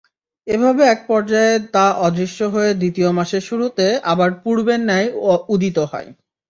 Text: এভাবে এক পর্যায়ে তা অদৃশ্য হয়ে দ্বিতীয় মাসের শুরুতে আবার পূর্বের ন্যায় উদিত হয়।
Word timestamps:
এভাবে 0.47 0.81
এক 0.87 0.99
পর্যায়ে 1.07 1.55
তা 1.73 1.85
অদৃশ্য 2.05 2.39
হয়ে 2.53 2.71
দ্বিতীয় 2.73 3.09
মাসের 3.17 3.43
শুরুতে 3.49 3.85
আবার 4.11 4.29
পূর্বের 4.43 4.81
ন্যায় 4.81 5.07
উদিত 5.53 5.77
হয়। 5.91 6.09